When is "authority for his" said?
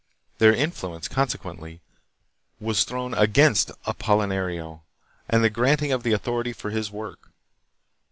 6.13-6.89